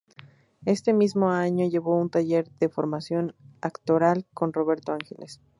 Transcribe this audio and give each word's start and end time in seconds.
Ese 0.65 0.93
mismo 0.93 1.29
año 1.29 1.69
llevó 1.69 1.95
un 1.99 2.09
taller 2.09 2.49
de 2.59 2.69
formación 2.69 3.35
actoral 3.61 4.25
con 4.33 4.51
Roberto 4.51 4.93
Ángeles. 4.93 5.39